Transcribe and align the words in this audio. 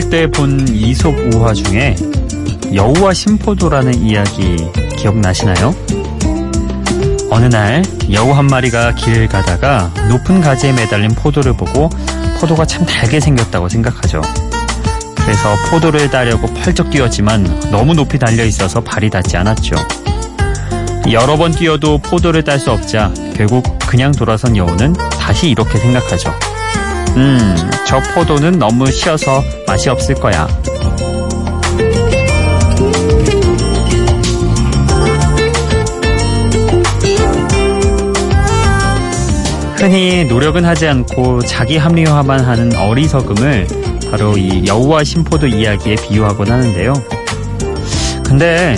어릴 0.00 0.08
때 0.08 0.26
본 0.26 0.66
이솝 0.66 1.14
우화 1.34 1.52
중에 1.52 1.94
여우와 2.74 3.12
심포도라는 3.12 4.02
이야기 4.02 4.56
기억나시나요? 4.96 5.74
어느 7.30 7.44
날 7.44 7.82
여우 8.10 8.32
한 8.32 8.46
마리가 8.46 8.94
길을 8.94 9.28
가다가 9.28 9.92
높은 10.08 10.40
가지에 10.40 10.72
매달린 10.72 11.10
포도를 11.10 11.54
보고 11.54 11.90
포도가 12.40 12.64
참 12.64 12.86
달게 12.86 13.20
생겼다고 13.20 13.68
생각하죠. 13.68 14.22
그래서 15.16 15.54
포도를 15.70 16.10
따려고 16.10 16.46
펄쩍 16.54 16.88
뛰었지만 16.88 17.68
너무 17.70 17.92
높이 17.92 18.18
달려 18.18 18.42
있어서 18.46 18.80
발이 18.80 19.10
닿지 19.10 19.36
않았죠. 19.36 19.76
여러 21.12 21.36
번 21.36 21.52
뛰어도 21.52 21.98
포도를 21.98 22.42
딸 22.42 22.58
수 22.58 22.70
없자 22.70 23.12
결국 23.36 23.78
그냥 23.86 24.12
돌아선 24.12 24.56
여우는 24.56 24.94
다시 25.18 25.50
이렇게 25.50 25.78
생각하죠. 25.78 26.32
음, 27.16 27.70
저 27.86 28.00
포도는 28.14 28.58
너무 28.58 28.90
쉬어서 28.90 29.42
맛이 29.66 29.88
없을 29.88 30.14
거야. 30.14 30.46
흔히 39.76 40.24
노력은 40.26 40.66
하지 40.66 40.86
않고 40.86 41.40
자기 41.42 41.78
합리화만 41.78 42.40
하는 42.40 42.76
어리석음을 42.76 43.66
바로 44.10 44.36
이 44.36 44.66
여우와 44.66 45.04
심포도 45.04 45.46
이야기에 45.46 45.96
비유하곤 45.96 46.50
하는데요. 46.50 46.92
근데 48.24 48.76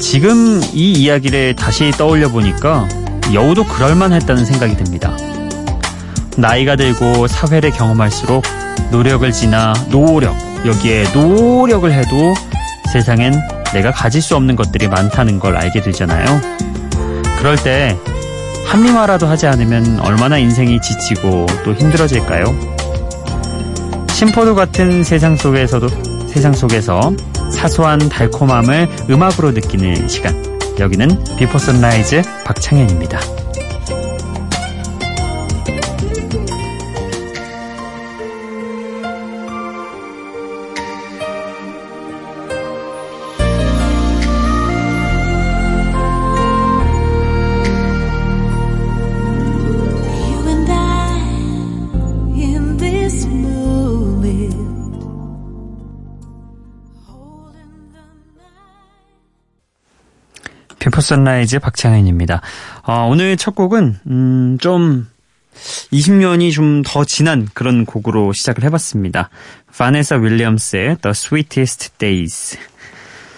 지금 0.00 0.62
이 0.72 0.92
이야기를 0.92 1.56
다시 1.56 1.90
떠올려 1.90 2.28
보니까 2.28 2.88
여우도 3.32 3.64
그럴만했다는 3.64 4.44
생각이 4.44 4.76
듭니다. 4.76 5.16
나이가 6.36 6.76
들고 6.76 7.26
사회를 7.26 7.70
경험할수록 7.70 8.44
노력을 8.90 9.30
지나 9.32 9.72
노력, 9.90 10.34
여기에 10.66 11.12
노력을 11.12 11.90
해도 11.92 12.34
세상엔 12.92 13.34
내가 13.72 13.90
가질 13.90 14.22
수 14.22 14.36
없는 14.36 14.56
것들이 14.56 14.88
많다는 14.88 15.38
걸 15.38 15.56
알게 15.56 15.80
되잖아요. 15.80 16.40
그럴 17.38 17.56
때 17.56 17.96
합리화라도 18.66 19.26
하지 19.26 19.46
않으면 19.46 20.00
얼마나 20.00 20.38
인생이 20.38 20.80
지치고 20.80 21.46
또 21.64 21.74
힘들어질까요? 21.74 22.46
심포도 24.10 24.54
같은 24.54 25.04
세상 25.04 25.36
속에서도 25.36 25.88
세상 26.28 26.52
속에서 26.52 27.12
사소한 27.52 28.08
달콤함을 28.08 28.88
음악으로 29.10 29.52
느끼는 29.52 30.08
시간. 30.08 30.34
여기는 30.78 31.36
비포 31.36 31.58
선라이즈 31.58 32.22
박창현입니다. 32.44 33.43
선라이즈 61.04 61.58
박창현입니다. 61.60 62.40
어, 62.82 63.06
오늘 63.08 63.36
첫 63.36 63.54
곡은 63.54 63.96
음, 64.06 64.58
좀 64.60 65.06
20년이 65.92 66.52
좀 66.52 66.82
더 66.84 67.04
지난 67.04 67.48
그런 67.54 67.84
곡으로 67.86 68.32
시작을 68.32 68.64
해봤습니다. 68.64 69.30
바네사 69.76 70.16
윌리엄스의 70.16 70.98
The 71.02 71.10
Sweetest 71.10 71.98
Days. 71.98 72.58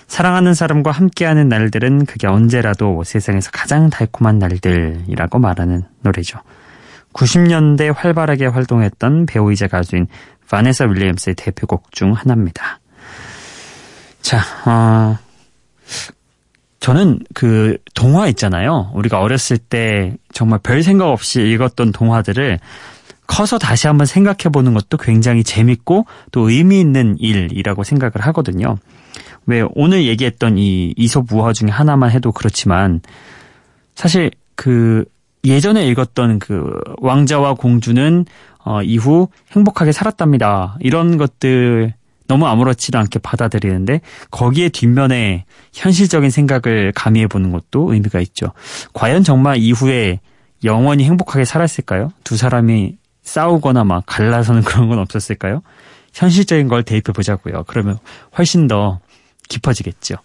사랑하는 0.09 0.55
사람과 0.55 0.93
함께하는 0.93 1.49
날들은 1.49 2.07
그게 2.07 2.27
언제라도 2.27 3.03
세상에서 3.05 3.51
가장 3.51 3.91
달콤한 3.91 4.39
날들이라고 4.39 5.39
말하는 5.39 5.83
노래죠. 6.03 6.39
90년대 7.13 7.95
활발하게 7.95 8.47
활동했던 8.47 9.27
배우이자 9.27 9.69
가수인 9.69 10.07
바네사 10.49 10.85
윌리엄스의 10.85 11.35
대표곡 11.35 11.93
중 11.93 12.13
하나입니다. 12.13 12.81
자, 14.21 14.41
어, 14.67 15.19
저는 16.87 17.19
그 17.35 17.79
동화 17.97 18.29
있잖아요. 18.29 18.93
우리가 18.95 19.19
어렸을 19.21 19.59
때 19.59 20.15
정말 20.33 20.61
별 20.63 20.85
생각 20.85 21.09
없이 21.09 21.43
읽었던 21.43 21.91
동화들을 21.91 22.61
커서 23.27 23.59
다시 23.59 23.89
한번 23.89 24.07
생각해 24.07 24.53
보는 24.53 24.73
것도 24.73 24.97
굉장히 24.97 25.43
재밌고 25.43 26.07
또 26.31 26.49
의미 26.49 26.79
있는 26.79 27.17
일이라고 27.19 27.83
생각을 27.83 28.13
하거든요. 28.29 28.77
왜 29.47 29.65
오늘 29.75 30.05
얘기했던 30.05 30.59
이 30.59 30.95
이솝 30.97 31.33
우화 31.33 31.53
중에 31.53 31.71
하나만 31.71 32.13
해도 32.13 32.31
그렇지만 32.31 33.01
사실 33.97 34.31
그 34.55 35.05
예전에 35.43 35.89
읽었던 35.89 36.39
그 36.39 36.71
왕자와 36.99 37.55
공주는 37.55 38.25
어 38.65 38.83
이후 38.85 39.27
행복하게 39.51 39.91
살았답니다. 39.91 40.77
이런 40.79 41.17
것들 41.17 41.95
너무 42.27 42.47
아무렇지도 42.47 42.99
않게 42.99 43.19
받아들이는데 43.21 44.01
거기에 44.31 44.69
뒷면에 44.69 45.45
현실적인 45.73 46.31
생각을 46.31 46.93
가미해 46.95 47.27
보는 47.27 47.53
것도 47.53 47.93
의미가 47.93 48.21
있죠. 48.21 48.53
과연 48.93 49.25
정말 49.25 49.59
이후에 49.59 50.21
영원히 50.65 51.05
행복하게 51.05 51.45
살았을까요? 51.45 52.13
두 52.25 52.37
사람이 52.37 52.97
싸우거나 53.23 53.85
막 53.85 54.05
갈라서는 54.07 54.63
그런 54.65 54.89
건 54.89 54.99
없었을까요? 54.99 55.63
현실적인 56.15 56.69
걸 56.69 56.83
대입해 56.83 57.13
보자고요. 57.13 57.65
그러면 57.67 57.99
훨씬 58.39 58.67
더 58.67 59.01
깊어지겠죠. 59.49 60.17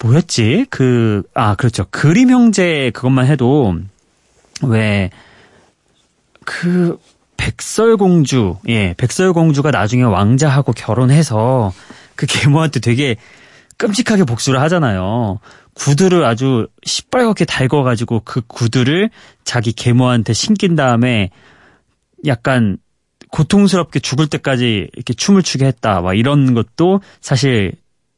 뭐였지? 0.00 0.66
그, 0.68 1.22
아, 1.32 1.54
그렇죠. 1.54 1.86
그림 1.90 2.30
형제 2.30 2.90
그것만 2.92 3.26
해도 3.26 3.74
왜, 4.62 5.10
그, 6.44 6.98
백설공주, 7.44 8.56
예, 8.68 8.94
백설공주가 8.96 9.70
나중에 9.70 10.02
왕자하고 10.02 10.72
결혼해서 10.72 11.74
그 12.16 12.24
계모한테 12.24 12.80
되게 12.80 13.16
끔찍하게 13.76 14.24
복수를 14.24 14.62
하잖아요. 14.62 15.40
구두를 15.74 16.24
아주 16.24 16.68
시뻘겋게 16.86 17.46
달궈가지고 17.46 18.22
그 18.24 18.40
구두를 18.46 19.10
자기 19.44 19.72
계모한테 19.72 20.32
신긴 20.32 20.74
다음에 20.74 21.28
약간 22.24 22.78
고통스럽게 23.30 24.00
죽을 24.00 24.26
때까지 24.26 24.88
이렇게 24.94 25.12
춤을 25.12 25.42
추게 25.42 25.66
했다. 25.66 26.00
막 26.00 26.14
이런 26.14 26.54
것도 26.54 27.02
사실 27.20 27.72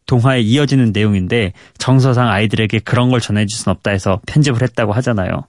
동화에 0.07 0.41
이어지는 0.41 0.93
내용인데 0.93 1.53
정서상 1.79 2.29
아이들에게 2.29 2.79
그런 2.81 3.11
걸 3.11 3.21
전해줄 3.21 3.59
순 3.59 3.73
없다 3.73 3.91
해서 3.91 4.21
편집을 4.27 4.63
했다고 4.63 4.93
하잖아요. 4.93 5.47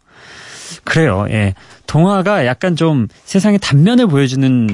그래요. 0.98 1.28
예. 1.30 1.54
동화가 1.86 2.48
약간 2.48 2.76
좀 2.76 3.08
세상의 3.24 3.60
단면을 3.60 4.08
보여주는 4.08 4.68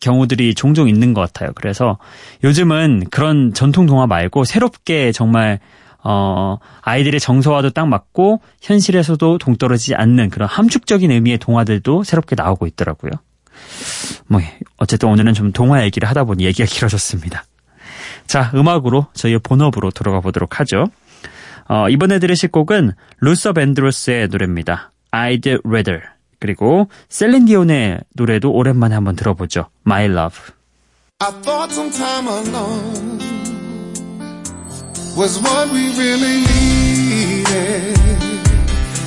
경우들이 0.00 0.56
종종 0.56 0.88
있는 0.88 1.14
것 1.14 1.20
같아요. 1.20 1.52
그래서 1.54 1.98
요즘은 2.42 3.04
그런 3.12 3.54
전통 3.54 3.86
동화 3.86 4.08
말고 4.08 4.42
새롭게 4.42 5.12
정말 5.12 5.60
어, 6.02 6.56
아이들의 6.82 7.20
정서와도 7.20 7.70
딱 7.70 7.86
맞고 7.86 8.40
현실에서도 8.60 9.38
동떨어지지 9.38 9.94
않는 9.94 10.30
그런 10.30 10.48
함축적인 10.48 11.12
의미의 11.12 11.38
동화들도 11.38 12.02
새롭게 12.02 12.34
나오고 12.34 12.66
있더라고요. 12.66 13.12
뭐, 14.26 14.40
어쨌든 14.78 15.08
오늘은 15.10 15.34
좀 15.34 15.52
동화 15.52 15.84
얘기를 15.84 16.08
하다 16.08 16.24
보니 16.24 16.44
얘기가 16.44 16.66
길어졌습니다. 16.66 17.44
자, 18.26 18.50
음악으로 18.52 19.06
저희의 19.14 19.38
본업으로 19.44 19.92
들어가 19.92 20.20
보도록 20.20 20.58
하죠. 20.58 20.86
어, 21.68 21.88
이번에 21.88 22.18
들으실 22.18 22.50
곡은 22.50 22.94
루서 23.20 23.52
밴드로스의 23.52 24.26
노래입니다. 24.26 24.90
I'd 25.11 25.59
rather. 25.63 26.03
그리고 26.39 26.89
셀린디온의 27.09 28.01
노래도 28.15 28.51
오랜만에 28.51 28.95
한번 28.95 29.15
들어보죠. 29.15 29.67
My 29.85 30.05
Love. 30.05 30.39
I 31.21 31.31
thought 31.41 31.71
some 31.71 31.89
time 31.89 32.27
alone 32.27 33.19
was 35.15 35.39
what 35.39 35.71
we 35.71 35.87
really 35.95 36.43
needed. 36.43 37.97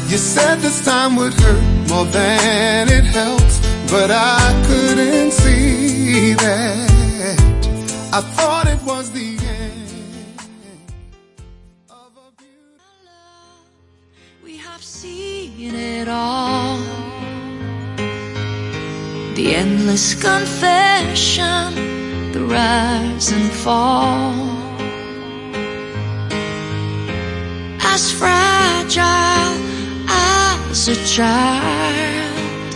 You 0.08 0.16
said 0.16 0.60
this 0.60 0.84
time 0.84 1.16
would 1.16 1.34
hurt 1.34 1.62
more 1.90 2.06
than 2.06 2.88
it 2.88 3.04
helps, 3.04 3.60
but 3.90 4.10
I 4.10 4.54
couldn't 4.66 5.32
see 5.32 6.32
that. 6.34 7.36
I 8.14 8.20
thought 8.22 8.66
seen 15.61 15.75
it 15.75 16.07
all. 16.07 16.77
The 19.35 19.55
endless 19.55 20.15
confession, 20.15 21.67
the 22.31 22.43
rise 22.45 23.31
and 23.31 23.51
fall. 23.63 24.33
As 27.93 28.11
fragile 28.11 29.55
as 30.07 30.87
a 30.87 30.97
child, 31.15 32.73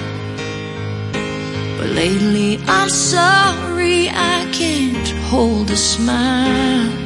but 1.77 1.89
Lately 1.89 2.59
I'm 2.67 2.89
sorry 2.89 4.09
I 4.09 4.37
can't 4.51 5.09
hold 5.31 5.71
a 5.71 5.77
smile. 5.77 7.04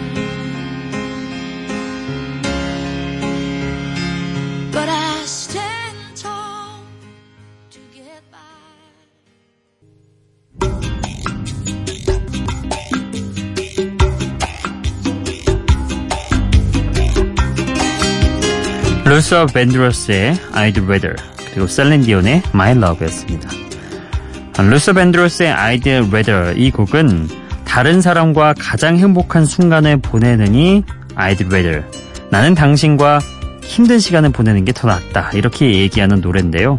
루서 19.20 19.48
밴드로스의 19.48 20.34
I'd 20.54 20.82
Rather 20.82 21.14
그리고 21.52 21.68
셀린디온의 21.68 22.42
My 22.54 22.72
Love였습니다. 22.72 23.50
루서 24.58 24.94
밴드로스의 24.94 25.54
I'd 25.54 26.08
Rather 26.08 26.54
이 26.56 26.72
곡은 26.72 27.28
다른 27.66 28.00
사람과 28.00 28.54
가장 28.58 28.98
행복한 28.98 29.44
순간을 29.46 29.98
보내느니 29.98 30.86
I'd 31.16 31.46
Rather 31.48 31.84
나는 32.30 32.56
당신과 32.56 33.20
힘든 33.62 34.00
시간을 34.00 34.30
보내는 34.32 34.64
게 34.64 34.72
더 34.72 34.88
낫다 34.88 35.32
이렇게 35.34 35.70
얘기하는 35.74 36.22
노래인데요. 36.22 36.78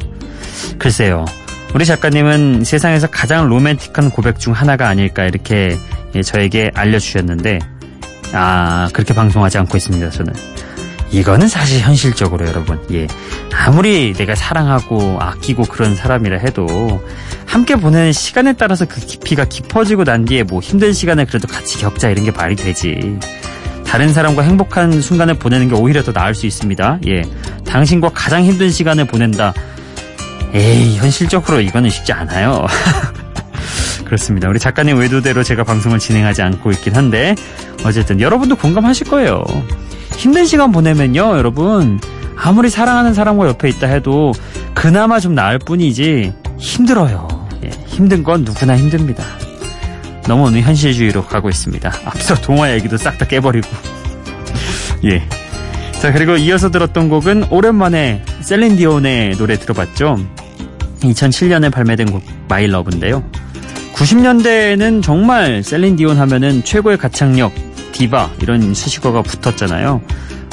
글쎄요. 0.79 1.27
우리 1.75 1.85
작가님은 1.85 2.65
세상에서 2.65 3.09
가장 3.09 3.51
로맨틱한 3.51 4.13
고백 4.13 4.41
중 4.41 4.55
하나가 4.55 4.89
아닐까 4.89 5.27
이렇게 5.27 5.77
예, 6.15 6.23
저에게 6.23 6.71
알려주셨는데 6.73 7.59
아 8.33 8.89
그렇게 8.95 9.13
방송하지 9.13 9.59
않고 9.59 9.77
있습니다 9.77 10.09
저는 10.09 10.33
이거는 11.13 11.49
사실 11.49 11.81
현실적으로 11.81 12.47
여러분 12.47 12.79
예. 12.93 13.07
아무리 13.53 14.13
내가 14.13 14.35
사랑하고 14.35 15.19
아끼고 15.21 15.65
그런 15.65 15.95
사람이라 15.95 16.39
해도 16.39 17.03
함께 17.47 17.77
보내는 17.77 18.13
시간에 18.13 18.53
따라서 18.53 18.85
그 18.85 19.01
깊이가 19.01 19.45
깊어지고 19.45 20.05
난 20.05 20.25
뒤에 20.25 20.45
뭐 20.45 20.61
힘든 20.61 20.93
시간을 20.93 21.27
그래도 21.27 21.49
같이 21.49 21.79
겪자 21.79 22.11
이런 22.11 22.25
게 22.25 22.31
말이 22.31 22.55
되지. 22.55 23.19
다른 23.85 24.13
사람과 24.13 24.43
행복한 24.43 25.01
순간을 25.01 25.35
보내는 25.35 25.69
게 25.69 25.75
오히려 25.75 26.03
더 26.05 26.13
나을 26.13 26.35
수 26.35 26.47
있습니다. 26.47 27.01
예. 27.09 27.23
당신과 27.67 28.11
가장 28.15 28.45
힘든 28.45 28.71
시간을 28.71 29.07
보낸다. 29.07 29.53
에이 30.55 30.97
현실적으로 30.97 31.61
이거는 31.61 31.91
쉽지 31.91 32.13
않아요. 32.13 32.67
그렇습니다. 34.07 34.49
우리 34.49 34.59
작가님 34.59 34.99
외도대로 34.99 35.43
제가 35.43 35.65
방송을 35.65 35.99
진행하지 35.99 36.43
않고 36.43 36.71
있긴 36.73 36.97
한데 36.97 37.35
어쨌든 37.85 38.21
여러분도 38.21 38.57
공감하실 38.57 39.09
거예요. 39.09 39.45
힘든 40.21 40.45
시간 40.45 40.71
보내면요, 40.71 41.39
여러분 41.39 41.99
아무리 42.37 42.69
사랑하는 42.69 43.15
사람과 43.15 43.49
옆에 43.49 43.71
있다 43.71 43.87
해도 43.87 44.33
그나마 44.75 45.19
좀 45.19 45.35
나을 45.35 45.59
뿐이지 45.59 46.35
힘들어요. 46.59 47.27
예, 47.65 47.71
힘든 47.87 48.23
건 48.23 48.45
누구나 48.45 48.77
힘듭니다. 48.77 49.25
너무 50.29 50.45
오늘 50.49 50.61
현실주의로 50.61 51.25
가고 51.25 51.49
있습니다. 51.49 51.91
앞서 52.05 52.35
동화 52.35 52.71
얘기도 52.75 52.99
싹 52.99 53.17
다 53.17 53.25
깨버리고. 53.25 53.67
예. 55.05 55.27
자, 56.03 56.13
그리고 56.13 56.37
이어서 56.37 56.71
들었던 56.71 57.09
곡은 57.09 57.45
오랜만에 57.49 58.23
셀린 58.43 58.91
디온의 58.91 59.39
노래 59.39 59.59
들어봤죠? 59.59 60.19
2007년에 61.01 61.73
발매된 61.73 62.13
곡 62.13 62.23
My 62.47 62.67
Love인데요. 62.67 63.25
90년대에는 63.95 65.03
정말 65.03 65.63
셀린 65.63 65.96
디온 65.96 66.19
하면은 66.19 66.63
최고의 66.63 66.99
가창력, 66.99 67.53
디바 68.01 68.31
이런 68.41 68.73
수식어가 68.73 69.21
붙었잖아요. 69.21 70.01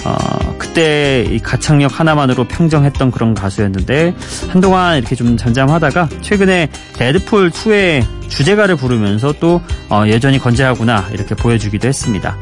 어, 0.04 0.56
그때 0.58 1.26
이 1.30 1.40
가창력 1.40 1.98
하나만으로 1.98 2.44
평정했던 2.46 3.10
그런 3.12 3.34
가수였는데 3.34 4.14
한동안 4.50 4.98
이렇게 4.98 5.16
좀 5.16 5.38
잠잠하다가 5.38 6.10
최근에 6.22 6.70
데드풀 6.98 7.52
2의 7.52 8.06
주제가를 8.28 8.76
부르면서 8.76 9.34
또 9.40 9.62
어, 9.90 10.04
여전히 10.10 10.40
건재하구나 10.40 11.08
이렇게 11.14 11.36
보여주기도 11.36 11.88
했습니다. 11.88 12.38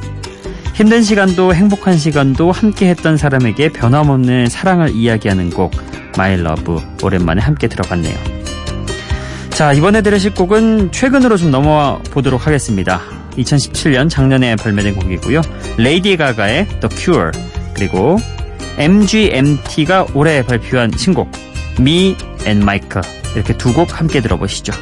힘든 0.74 1.04
시간도 1.04 1.54
행복한 1.54 1.98
시간도 1.98 2.51
함께 2.51 2.90
했던 2.90 3.16
사람에게 3.16 3.69
변함없는 3.69 4.50
사랑을 4.50 4.90
이야기하는 4.90 5.51
곡 5.51 5.72
My 6.18 6.36
Love 6.36 6.82
오랜만에 7.04 7.42
함께 7.42 7.68
들어봤네요. 7.68 8.18
자 9.51 9.72
이번에 9.72 10.01
들으실 10.01 10.34
곡은 10.34 10.92
최근으로 10.92 11.38
좀 11.38 11.51
넘어와 11.51 12.00
보도록 12.12 12.48
하겠습니다. 12.48 13.15
2017년 13.38 14.10
작년에 14.10 14.56
발매된 14.56 14.96
곡이고요. 14.96 15.42
레이디 15.78 16.18
가가의 16.18 16.68
The 16.80 16.90
Cure 16.92 17.32
그리고 17.74 18.18
MGMT가 18.78 20.08
올해 20.14 20.44
발표한 20.46 20.92
신곡 20.98 21.32
Me 21.80 22.16
and 22.46 22.62
Michael 22.62 23.04
이렇게 23.36 23.56
두 23.58 23.74
곡 23.74 24.00
함께 24.00 24.22
들어보시죠. 24.22 24.74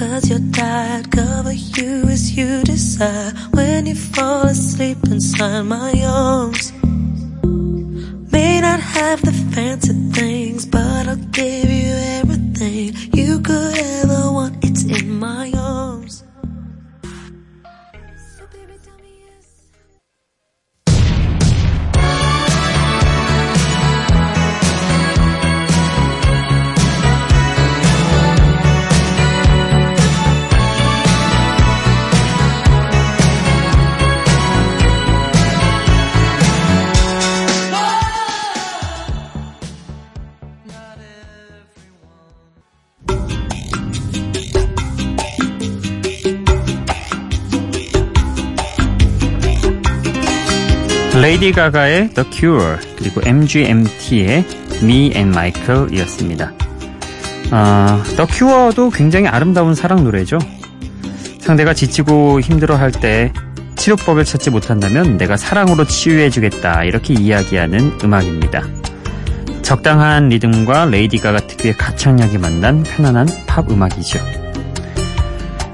Cause 0.00 0.30
you're 0.30 0.49
When 3.00 3.86
you 3.86 3.94
fall 3.94 4.42
asleep 4.42 4.98
inside 5.04 5.62
my 5.62 6.04
arms. 6.04 6.70
May 8.30 8.60
not 8.60 8.80
have 8.80 9.22
the 9.22 9.32
fancy 9.54 9.94
things, 10.12 10.29
레이디 51.30 51.52
가가의 51.52 52.10
The 52.10 52.28
Cure 52.32 52.76
그리고 52.98 53.20
MGMT의 53.24 54.44
Me 54.82 55.12
and 55.14 55.28
Michael이었습니다. 55.28 56.52
아, 57.52 58.02
The 58.16 58.26
Cure도 58.28 58.90
굉장히 58.90 59.28
아름다운 59.28 59.76
사랑 59.76 60.02
노래죠. 60.02 60.40
상대가 61.38 61.72
지치고 61.72 62.40
힘들어할 62.40 62.90
때 62.90 63.32
치료법을 63.76 64.24
찾지 64.24 64.50
못한다면 64.50 65.18
내가 65.18 65.36
사랑으로 65.36 65.84
치유해주겠다 65.84 66.82
이렇게 66.82 67.14
이야기하는 67.14 67.98
음악입니다. 68.02 68.64
적당한 69.62 70.30
리듬과 70.30 70.86
레이디 70.86 71.18
가가 71.18 71.38
특유의 71.38 71.76
가창력이 71.76 72.38
만난 72.38 72.82
편안한 72.82 73.28
팝 73.46 73.70
음악이죠. 73.70 74.18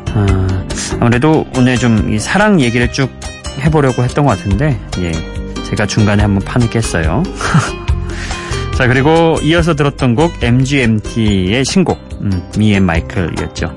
아, 0.08 0.66
아무래도 1.00 1.46
오늘 1.56 1.78
좀 1.78 2.08
이 2.08 2.18
사랑 2.18 2.60
얘기를 2.60 2.92
쭉 2.92 3.08
해보려고 3.60 4.02
했던 4.04 4.26
것 4.26 4.36
같은데, 4.36 4.78
예. 4.98 5.35
제가 5.70 5.86
중간에 5.86 6.22
한번 6.22 6.44
판을 6.44 6.70
깼어요. 6.70 7.22
자, 8.76 8.86
그리고 8.86 9.38
이어서 9.42 9.74
들었던 9.74 10.14
곡 10.14 10.32
MGMT의 10.42 11.64
신곡, 11.64 11.98
음, 12.20 12.30
Me 12.56 12.72
and 12.72 12.84
Michael이었죠. 12.84 13.74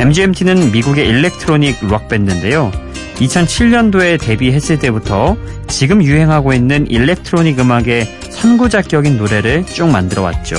MGMT는 0.00 0.72
미국의 0.72 1.06
electronic 1.06 1.86
록 1.86 2.08
밴드인데요. 2.08 2.72
2007년도에 3.16 4.20
데뷔했을 4.20 4.78
때부터 4.78 5.36
지금 5.68 6.02
유행하고 6.02 6.52
있는 6.52 6.86
electronic 6.90 7.58
음악의 7.58 8.06
선구자격인 8.30 9.18
노래를 9.18 9.64
쭉 9.66 9.90
만들어 9.90 10.22
왔죠. 10.22 10.56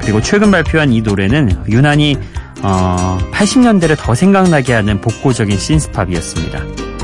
그리고 0.00 0.20
최근 0.20 0.50
발표한 0.50 0.92
이 0.92 1.00
노래는 1.00 1.64
유난히 1.68 2.16
어, 2.62 3.18
80년대를 3.32 3.96
더 3.98 4.14
생각나게 4.14 4.72
하는 4.72 5.00
복고적인 5.00 5.56
synthpop이었습니다. 5.58 6.95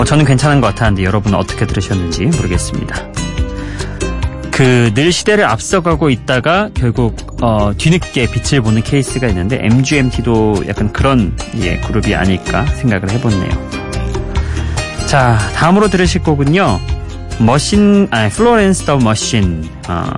어, 0.00 0.04
저는 0.04 0.24
괜찮은 0.24 0.62
것 0.62 0.68
같았는데 0.68 1.04
여러분은 1.04 1.38
어떻게 1.38 1.66
들으셨는지 1.66 2.24
모르겠습니다. 2.24 2.96
그 4.50 4.90
늘 4.94 5.12
시대를 5.12 5.44
앞서가고 5.44 6.08
있다가 6.08 6.70
결국 6.74 7.16
어, 7.42 7.72
뒤늦게 7.76 8.30
빛을 8.30 8.62
보는 8.62 8.82
케이스가 8.82 9.28
있는데 9.28 9.58
MGMT도 9.60 10.64
약간 10.68 10.90
그런 10.92 11.36
예, 11.56 11.78
그룹이 11.80 12.14
아닐까 12.14 12.64
생각을 12.66 13.10
해봤네요. 13.10 13.50
자 15.06 15.36
다음으로 15.54 15.88
들으실 15.88 16.22
곡은요. 16.22 16.80
머신 17.40 18.08
아니 18.10 18.30
플로렌스 18.30 18.84
더 18.86 18.96
머신 18.96 19.68
아, 19.86 20.10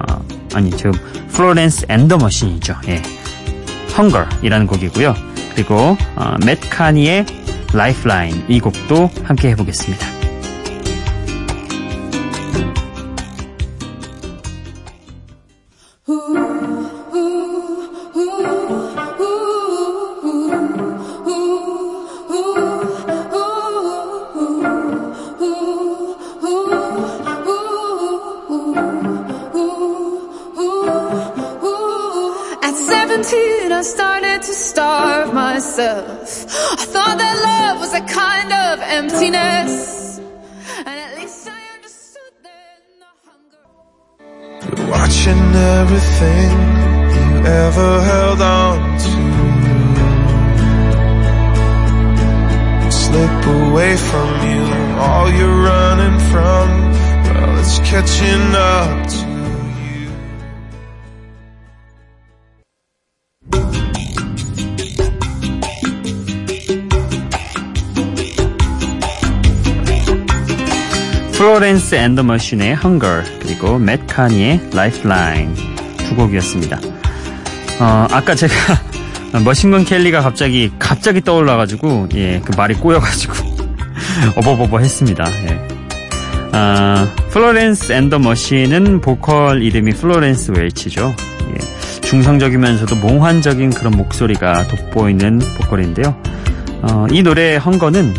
아니 0.55 0.71
지금 0.71 0.93
플로렌스 1.33 1.87
앤 1.89 2.07
더 2.07 2.19
머신이죠. 2.19 2.77
예. 2.87 3.03
Hunger이라는 3.99 4.67
곡이고요. 4.69 5.15
그리고 5.55 5.97
어, 6.15 6.37
맷 6.45 6.61
카니의 6.71 7.27
Lifeline 7.75 8.45
이 8.49 8.61
곡도 8.61 9.11
함께 9.25 9.51
해보겠습니다. 9.51 10.23
At 32.65 32.77
17, 32.79 33.73
I 33.73 33.83
started 33.83 34.12
to 34.43 34.55
starve 34.55 35.33
myself. 35.33 36.47
I 36.73 36.85
thought 36.93 37.17
that 37.19 37.37
love 37.51 37.79
was 37.79 37.95
a 37.95 38.01
kind 38.01 38.53
of 38.53 38.81
emptiness. 38.99 40.19
And 40.79 40.89
at 40.89 41.17
least 41.17 41.49
I 41.49 41.61
understood 41.77 42.35
then 42.43 42.83
the 43.03 43.13
hunger. 43.27 43.65
Watching 44.91 45.43
everything 45.79 46.51
you 47.17 47.29
ever 47.47 47.91
held 48.11 48.41
on 48.43 48.99
to 52.83 52.91
slip 52.91 53.47
away 53.63 53.93
from 53.97 54.31
you. 54.51 54.63
All 55.07 55.29
you're 55.39 55.61
running 55.73 56.19
from, 56.31 56.67
well, 57.27 57.59
it's 57.61 57.79
catching 57.91 58.55
up 58.55 59.07
to 59.07 59.22
플로렌스 71.43 71.97
앤 71.97 72.15
더 72.15 72.23
머신의 72.23 72.77
Hunger 72.77 73.25
그리고 73.41 73.77
맷 73.77 74.07
카니의 74.07 74.61
Lifeline 74.73 75.53
두 75.97 76.15
곡이었습니다. 76.15 76.79
어, 77.81 78.07
아까 78.13 78.37
제가 78.37 78.55
머신건 79.45 79.85
켈리가 79.85 80.21
갑자기 80.21 80.71
갑자기 80.79 81.21
떠올라가지고 81.21 82.11
예, 82.15 82.41
그 82.45 82.53
말이 82.57 82.75
꼬여가지고 82.75 83.35
어버버버 84.39 84.79
했습니다. 84.79 85.25
예. 85.49 85.69
아, 86.53 87.13
플로렌스 87.31 87.91
앤 87.91 88.09
더 88.09 88.21
머신은 88.21 89.01
보컬 89.01 89.65
이름이 89.65 89.95
플로렌스 89.95 90.53
웰치죠. 90.53 91.13
예, 91.57 92.01
중성적이면서도 92.03 92.95
몽환적인 92.95 93.71
그런 93.71 93.97
목소리가 93.97 94.69
돋보이는 94.69 95.41
보컬인데요. 95.59 96.17
어, 96.83 97.07
이 97.11 97.21
노래 97.25 97.57
Hunger는 97.57 98.15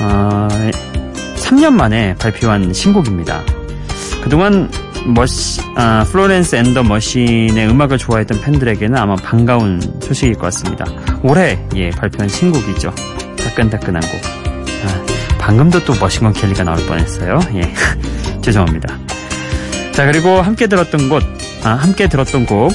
어, 0.00 0.48
3년 1.52 1.72
만에 1.72 2.14
발표한 2.14 2.72
신곡입니다. 2.72 3.42
그동안 4.22 4.70
머시, 5.06 5.60
아, 5.76 6.04
플로렌스 6.10 6.56
앤 6.56 6.70
더 6.70 6.84
머신의 6.84 7.68
음악을 7.68 7.98
좋아했던 7.98 8.40
팬들에게는 8.40 8.96
아마 8.96 9.16
반가운 9.16 9.80
소식일 10.00 10.34
것 10.34 10.42
같습니다. 10.42 10.86
올해 11.22 11.58
예, 11.74 11.90
발표한 11.90 12.28
신곡이죠. 12.28 12.94
따끈따끈한 13.36 14.00
곡. 14.00 14.20
아, 14.86 15.38
방금도 15.38 15.84
또 15.84 15.94
머신건 16.00 16.32
켈리가 16.32 16.64
나올 16.64 16.78
뻔했어요. 16.86 17.40
예, 17.54 17.62
죄송합니다. 18.40 18.98
자 19.92 20.06
그리고 20.06 20.40
함께 20.40 20.66
들었던 20.66 21.08
곳, 21.08 21.22
아, 21.64 21.70
함께 21.70 22.08
들었던 22.08 22.46
곡 22.46 22.72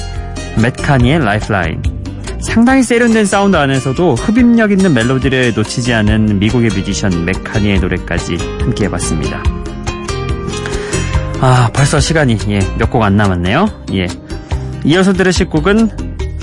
맷 0.62 0.87
카니의 0.87 1.24
Lifeline. 1.24 1.97
상당히 2.40 2.82
세련된 2.82 3.24
사운드 3.26 3.56
안에서도 3.56 4.14
흡입력 4.14 4.70
있는 4.70 4.94
멜로디를 4.94 5.54
놓치지 5.54 5.92
않은 5.92 6.38
미국의 6.38 6.70
뮤지션 6.70 7.24
맷 7.24 7.46
카니의 7.46 7.80
노래까지 7.80 8.36
함께 8.60 8.84
해봤습니다. 8.84 9.42
아, 11.40 11.70
벌써 11.72 12.00
시간이 12.00 12.36
예, 12.48 12.58
몇 12.78 12.90
곡 12.90 13.02
안 13.02 13.16
남았네요. 13.16 13.84
예. 13.94 14.06
이어서 14.84 15.12
들으실 15.12 15.48
곡은 15.48 15.90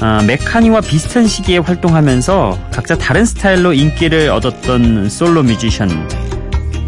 아, 0.02 0.22
맷 0.28 0.50
카니와 0.50 0.82
비슷한 0.82 1.28
시기에 1.28 1.60
활동하면서 1.60 2.60
각자 2.72 2.98
다른 2.98 3.26
스타일로 3.26 3.74
인기를 3.74 4.30
얻었던 4.30 5.10
솔로 5.10 5.42
뮤지션 5.44 5.90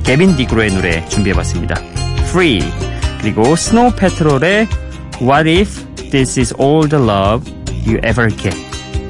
게빈 0.04 0.36
디그로의 0.36 0.72
노래 0.72 1.06
준비해봤습니다. 1.08 1.76
Free 2.30 2.62
그리고 3.22 3.56
스노우 3.56 3.92
패트롤의 3.96 4.68
What 5.22 5.50
If 5.50 5.86
This 6.12 6.40
Is 6.40 6.54
All 6.62 6.88
The 6.88 7.04
Love 7.04 7.52
You 7.86 8.00
Ever 8.06 8.30
Get 8.36 8.56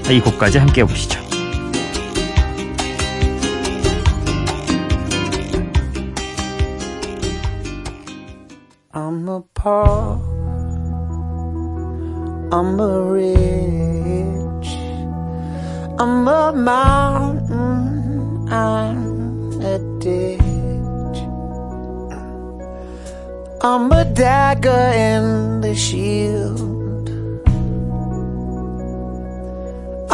이 0.10 0.22
곡까지 0.22 0.58
함께 0.58 0.82
해보시죠. 0.82 1.28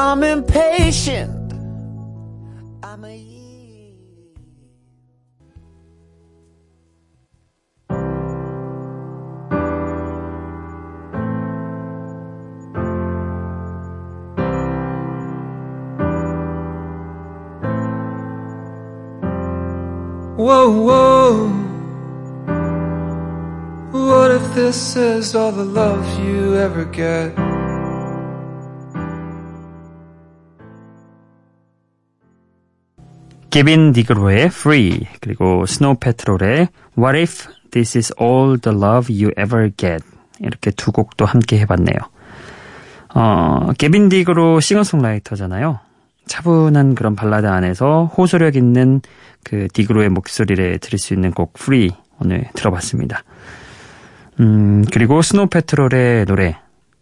I'm 0.05 0.22
impatient. 0.22 1.53
I'm 2.83 3.05
a. 3.05 3.17
Whoa, 20.36 20.81
whoa. 20.81 21.48
What 23.91 24.31
if 24.31 24.53
this 24.53 24.98
is 24.98 25.33
all 25.33 25.53
the 25.53 25.63
love 25.63 26.19
you 26.25 26.57
ever 26.57 26.83
get? 26.83 27.42
게빈 33.53 33.91
디그로의 33.93 34.45
Free 34.45 35.05
그리고 35.22 35.67
스노우 35.67 35.98
패트롤의 36.00 36.69
What 36.98 37.19
If 37.19 37.48
This 37.69 37.98
Is 38.00 38.13
All 38.19 38.57
The 38.60 38.75
Love 38.75 39.15
You 39.15 39.31
Ever 39.38 39.69
Get 39.77 40.03
이렇게 40.39 40.72
두 40.72 40.91
곡도 40.91 41.25
함께 41.25 41.60
해봤네요. 41.60 41.95
어, 43.13 43.69
게빈 43.77 44.10
디그로 44.10 44.60
싱어송라이터잖아요. 44.60 45.79
차분한 46.25 46.95
그런 46.95 47.15
발라드 47.15 47.45
안에서 47.45 48.05
호소력 48.17 48.55
있는 48.55 49.01
그 49.43 49.67
디그로의 49.72 50.10
목소리를 50.10 50.79
들을 50.79 50.98
수 50.98 51.13
있는 51.13 51.29
곡 51.29 51.53
Free 51.55 51.91
오늘 52.19 52.45
들어봤습니다. 52.55 53.24
음, 54.39 54.83
그리고 54.91 55.22
스노우 55.22 55.45
패트롤의 55.45 56.25
노래 56.25 56.57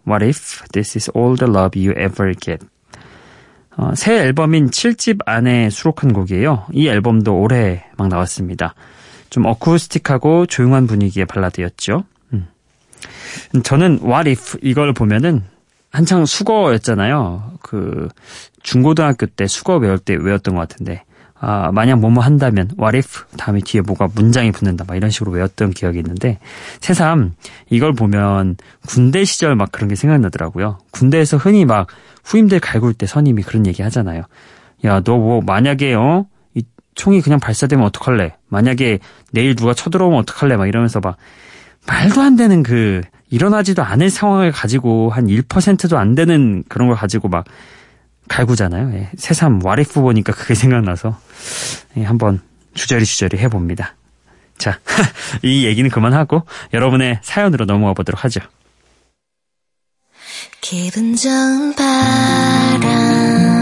What 0.06 0.26
If 0.26 0.68
This 0.74 0.98
Is 0.98 1.12
All 1.16 1.38
The 1.38 1.50
Love 1.50 1.82
You 1.82 1.98
Ever 1.98 2.36
Get 2.38 2.68
어, 3.78 3.94
새 3.96 4.18
앨범인 4.18 4.70
7집 4.70 5.20
안에 5.26 5.70
수록한 5.70 6.14
곡이에요. 6.14 6.66
이 6.74 6.88
앨범도 6.88 7.40
올해 7.40 7.86
막 7.98 8.10
나왔습니다. 8.10 8.76
좀 9.30 9.46
어쿠스틱하고 9.46 10.46
조용한 10.46 10.88
분위기의 10.88 11.26
발라드였죠. 11.26 12.04
음. 12.34 12.48
저는 13.64 14.00
What 14.04 14.30
If 14.30 14.60
이걸 14.62 14.94
보면은 14.94 15.44
한창 15.90 16.26
수거였잖아요. 16.26 17.54
그 17.62 18.10
중고등학교 18.62 19.26
때 19.26 19.48
수거 19.48 19.78
외울 19.78 20.00
때 20.00 20.16
외웠던 20.16 20.56
것 20.56 20.68
같은데 20.68 21.04
아, 21.44 21.72
만약 21.74 22.00
뭐뭐 22.00 22.20
한다면 22.20 22.70
what 22.80 22.96
if 22.96 23.26
다음에 23.36 23.60
뒤에 23.66 23.82
뭐가 23.82 24.08
문장이 24.14 24.52
붙는다 24.52 24.86
막 24.88 24.96
이런 24.96 25.10
식으로 25.10 25.32
외웠던 25.32 25.72
기억이 25.72 25.98
있는데 25.98 26.38
새삼 26.82 27.34
이걸 27.72 27.94
보면 27.94 28.58
군대 28.88 29.26
시절 29.26 29.56
막 29.56 29.72
그런 29.72 29.90
게 29.90 29.96
생각나더라고요. 29.96 30.78
군대에서 30.92 31.38
흔히 31.38 31.66
막 31.66 31.88
후임들 32.24 32.60
갈굴 32.60 32.94
때 32.94 33.08
선임이 33.08 33.42
그런 33.42 33.66
얘기 33.66 33.82
하잖아요. 33.82 34.24
야, 34.86 35.00
너 35.02 35.18
뭐 35.18 35.42
만약에 35.42 35.96
어? 35.96 36.26
이 36.54 36.64
총이 36.94 37.22
그냥 37.22 37.40
발사되면 37.40 37.84
어떡할래? 37.88 38.36
만약에 38.48 39.00
내일 39.32 39.56
누가 39.56 39.74
쳐들어오면 39.74 40.20
어떡할래? 40.20 40.58
막 40.58 40.68
이러면서 40.68 41.00
막 41.00 41.18
말도 41.88 42.22
안 42.22 42.36
되는 42.36 42.62
그 42.62 43.02
일어나지도 43.32 43.82
않을 43.82 44.12
상황을 44.12 44.52
가지고 44.52 45.10
한 45.10 45.26
1%도 45.26 45.98
안 45.98 46.14
되는 46.14 46.64
그런 46.70 46.88
걸 46.88 46.98
가지고 46.98 47.30
막 47.30 47.46
갈구잖아요. 48.32 48.94
예, 48.94 49.10
새삼 49.18 49.60
와리프 49.64 50.00
보니까 50.02 50.32
그게 50.34 50.56
생각나서 50.56 51.20
예, 51.98 52.04
한번 52.04 52.42
주저리 52.74 53.06
주저리 53.06 53.38
해봅니다. 53.38 53.96
자, 54.58 54.80
이 55.44 55.66
얘기는 55.66 55.90
그만하고 55.90 56.44
여러분의 56.74 57.20
사연으로 57.22 57.66
넘어가 57.66 57.94
보도록 57.94 58.24
하죠. 58.24 58.40
기분 60.62 61.16
좋은 61.16 61.76
바람 61.76 63.61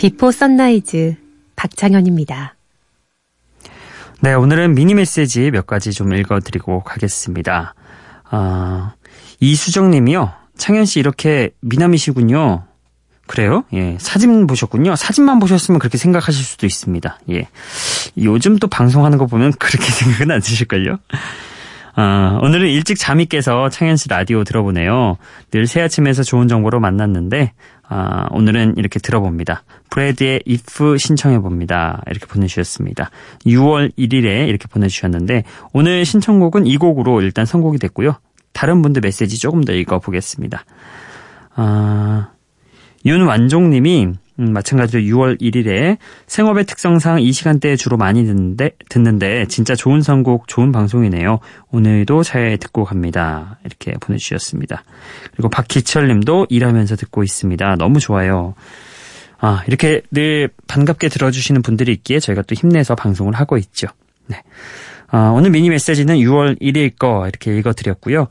비포 0.00 0.32
선라이즈 0.32 1.14
박창현입니다. 1.56 2.54
네, 4.20 4.32
오늘은 4.32 4.74
미니 4.74 4.94
메시지 4.94 5.50
몇 5.50 5.66
가지 5.66 5.92
좀 5.92 6.14
읽어드리고 6.14 6.84
가겠습니다. 6.84 7.74
아, 8.30 8.94
이수정 9.40 9.90
님이요. 9.90 10.32
창현 10.56 10.86
씨 10.86 11.00
이렇게 11.00 11.50
미남이시군요. 11.60 12.64
그래요? 13.26 13.64
예. 13.74 13.98
사진 14.00 14.46
보셨군요. 14.46 14.96
사진만 14.96 15.38
보셨으면 15.38 15.78
그렇게 15.78 15.98
생각하실 15.98 16.46
수도 16.46 16.64
있습니다. 16.64 17.20
예. 17.32 17.48
요즘 18.16 18.58
또 18.58 18.68
방송하는 18.68 19.18
거 19.18 19.26
보면 19.26 19.52
그렇게 19.52 19.84
생각은 19.92 20.30
안 20.30 20.40
드실걸요? 20.40 20.96
아, 21.94 22.38
오늘은 22.42 22.68
일찍 22.68 22.98
잠이 22.98 23.26
깨서 23.26 23.68
창현 23.68 23.96
씨 23.96 24.08
라디오 24.08 24.44
들어보네요. 24.44 25.16
늘 25.50 25.66
새 25.66 25.80
아침에서 25.80 26.22
좋은 26.22 26.48
정보로 26.48 26.80
만났는데, 26.80 27.52
아, 27.88 28.26
오늘은 28.30 28.74
이렇게 28.76 29.00
들어봅니다. 29.00 29.64
브래드의 29.90 30.42
if 30.48 30.96
신청해봅니다. 30.98 32.02
이렇게 32.08 32.26
보내주셨습니다. 32.26 33.10
6월 33.46 33.92
1일에 33.96 34.48
이렇게 34.48 34.66
보내주셨는데, 34.68 35.44
오늘 35.72 36.04
신청곡은 36.04 36.66
이 36.66 36.76
곡으로 36.76 37.22
일단 37.22 37.44
선곡이 37.46 37.78
됐고요. 37.78 38.16
다른 38.52 38.82
분들 38.82 39.00
메시지 39.02 39.38
조금 39.38 39.64
더 39.64 39.72
읽어보겠습니다. 39.72 40.64
아, 41.56 42.28
윤완종님이 43.04 44.12
음, 44.40 44.52
마찬가지로 44.52 45.02
6월 45.02 45.40
1일에 45.40 45.98
생업의 46.26 46.64
특성상 46.64 47.20
이 47.20 47.30
시간대에 47.30 47.76
주로 47.76 47.98
많이 47.98 48.24
듣는데, 48.24 48.70
듣는데 48.88 49.46
진짜 49.46 49.74
좋은 49.74 50.00
선곡, 50.00 50.48
좋은 50.48 50.72
방송이네요. 50.72 51.40
오늘도 51.70 52.22
잘 52.22 52.56
듣고 52.56 52.84
갑니다. 52.84 53.58
이렇게 53.64 53.92
보내주셨습니다. 54.00 54.82
그리고 55.32 55.50
박기철 55.50 56.08
님도 56.08 56.46
일하면서 56.48 56.96
듣고 56.96 57.22
있습니다. 57.22 57.76
너무 57.76 58.00
좋아요. 58.00 58.54
아, 59.38 59.62
이렇게 59.66 60.00
늘 60.10 60.48
반갑게 60.66 61.08
들어주시는 61.08 61.62
분들이 61.62 61.92
있기에 61.92 62.18
저희가 62.18 62.42
또 62.42 62.54
힘내서 62.54 62.94
방송을 62.94 63.34
하고 63.34 63.58
있죠. 63.58 63.88
네. 64.26 64.42
아, 65.08 65.32
오늘 65.34 65.50
미니 65.50 65.68
메시지는 65.68 66.16
6월 66.16 66.60
1일 66.60 66.96
거 66.96 67.26
이렇게 67.28 67.56
읽어드렸고요. 67.58 68.28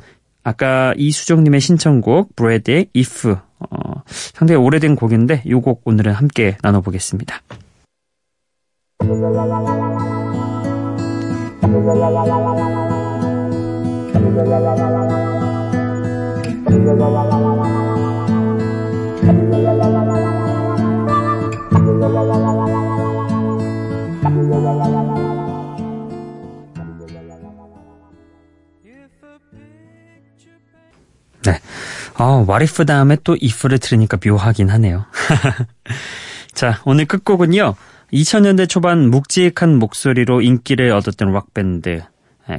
아까 0.49 0.95
이수정님의 0.97 1.61
신청곡 1.61 2.35
브래드의 2.35 2.87
If 2.95 3.29
어, 3.31 4.01
상당히 4.07 4.59
오래된 4.59 4.95
곡인데 4.95 5.43
이 5.45 5.53
곡 5.53 5.81
오늘은 5.85 6.13
함께 6.13 6.57
나눠보겠습니다. 6.63 7.41
어, 32.19 32.43
What 32.47 32.73
If 32.73 32.85
다음에 32.85 33.17
또 33.23 33.37
if를 33.41 33.79
들으니까 33.79 34.17
묘하긴 34.23 34.69
하네요. 34.69 35.05
자, 36.53 36.81
오늘 36.85 37.05
끝곡은요. 37.05 37.75
2000년대 38.11 38.67
초반 38.67 39.09
묵직한 39.09 39.77
목소리로 39.77 40.41
인기를 40.41 40.91
얻었던 40.91 41.31
락밴드 41.31 42.01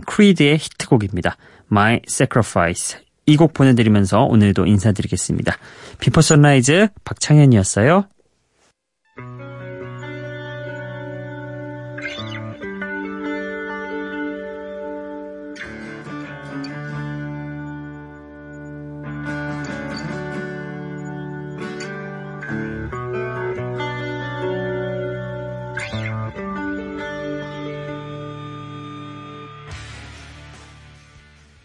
크리드의 0.07 0.57
히트곡입니다. 0.57 1.37
My 1.71 2.01
Sacrifice. 2.09 2.99
이 3.27 3.37
곡 3.37 3.53
보내드리면서 3.53 4.25
오늘도 4.25 4.67
인사드리겠습니다. 4.67 5.57
비포 6.01 6.21
선라이즈 6.21 6.89
박창현이었어요. 7.05 8.07